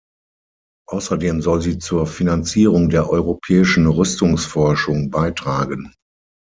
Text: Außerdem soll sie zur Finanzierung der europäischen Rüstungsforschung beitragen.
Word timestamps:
Außerdem 0.89 1.43
soll 1.43 1.61
sie 1.61 1.77
zur 1.77 2.07
Finanzierung 2.07 2.89
der 2.89 3.07
europäischen 3.07 3.85
Rüstungsforschung 3.85 5.11
beitragen. 5.11 5.93